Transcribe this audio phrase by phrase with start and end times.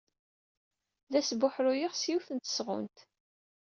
[1.11, 2.97] La sbuḥruyeɣ s yiwet n tesɣunt.